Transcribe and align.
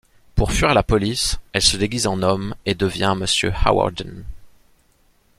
Pour 0.33 0.51
fuir 0.51 0.73
la 0.73 0.81
police, 0.81 1.37
elle 1.53 1.61
se 1.61 1.77
déguise 1.77 2.07
en 2.07 2.23
homme 2.23 2.55
et 2.65 2.73
devient 2.73 3.13
Monsieur 3.15 3.53
Hawarden. 3.53 4.23